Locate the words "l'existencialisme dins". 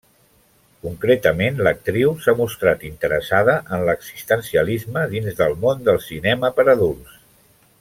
3.91-5.39